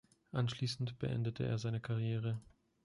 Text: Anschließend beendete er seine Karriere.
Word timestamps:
Anschließend 0.31 0.97
beendete 0.97 1.43
er 1.45 1.59
seine 1.59 1.79
Karriere. 1.79 2.39